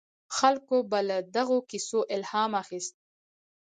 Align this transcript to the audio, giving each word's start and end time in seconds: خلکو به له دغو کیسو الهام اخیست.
خلکو 0.37 0.77
به 0.89 0.99
له 1.09 1.17
دغو 1.35 1.57
کیسو 1.69 1.99
الهام 2.15 2.51
اخیست. 2.63 2.93